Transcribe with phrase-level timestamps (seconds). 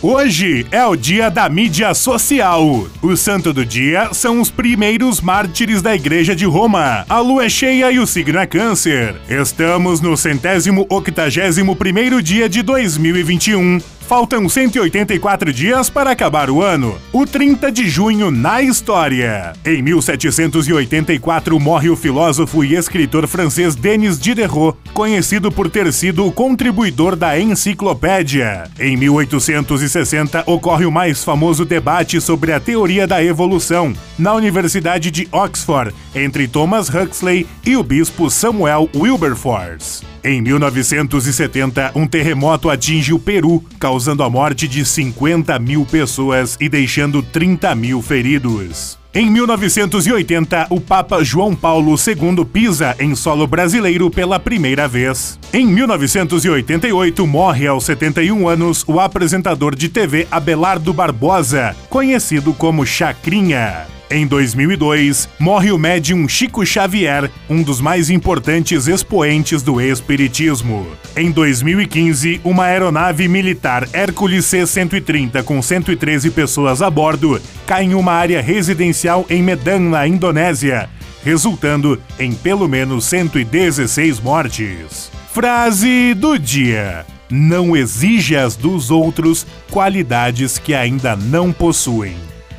[0.00, 2.86] Hoje é o dia da mídia social.
[3.02, 7.04] O santo do dia são os primeiros mártires da Igreja de Roma.
[7.08, 9.16] A lua é cheia e o signo é câncer.
[9.28, 13.80] Estamos no centésimo octagésimo primeiro dia de 2021.
[14.08, 16.98] Faltam 184 dias para acabar o ano.
[17.12, 19.52] O 30 de junho na história.
[19.62, 26.32] Em 1784 morre o filósofo e escritor francês Denis Diderot, conhecido por ter sido o
[26.32, 28.64] contribuidor da enciclopédia.
[28.80, 35.28] Em 1860 ocorre o mais famoso debate sobre a teoria da evolução na Universidade de
[35.30, 40.02] Oxford entre Thomas Huxley e o bispo Samuel Wilberforce.
[40.22, 46.68] Em 1970, um terremoto atinge o Peru, causando a morte de 50 mil pessoas e
[46.68, 48.98] deixando 30 mil feridos.
[49.14, 55.38] Em 1980, o Papa João Paulo II pisa em solo brasileiro pela primeira vez.
[55.52, 63.97] Em 1988, morre aos 71 anos o apresentador de TV Abelardo Barbosa, conhecido como Chacrinha.
[64.10, 70.86] Em 2002, morre o médium Chico Xavier, um dos mais importantes expoentes do espiritismo.
[71.14, 78.12] Em 2015, uma aeronave militar Hércules C-130 com 113 pessoas a bordo cai em uma
[78.12, 80.88] área residencial em Medan, na Indonésia,
[81.22, 85.10] resultando em pelo menos 116 mortes.
[85.34, 92.16] Frase do dia: Não exijas dos outros qualidades que ainda não possuem.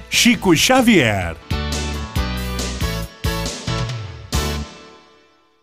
[0.09, 1.48] Chico Xavier.